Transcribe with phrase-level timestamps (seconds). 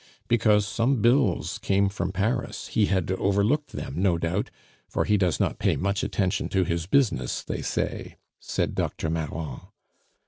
[0.27, 4.49] "Because some bills came from Paris; he had overlooked them, no doubt,
[4.89, 9.11] for he does not pay much attention to his business, they say," said Dr.
[9.11, 9.59] Marron.